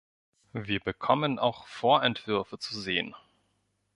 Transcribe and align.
Wir 0.53 0.79
bekommen 0.79 1.37
auch 1.37 1.67
Vorentwürfe 1.67 2.57
zu 2.57 2.75
sehen. 2.79 3.13